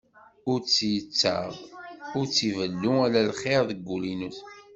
Ur 0.51 0.59
tt-yettaɣ, 0.61 1.49
ur 2.17 2.25
tt-ibellu, 2.27 2.93
ala 3.05 3.21
lxir 3.29 3.61
deg 3.69 3.79
wul-ines. 3.87 4.37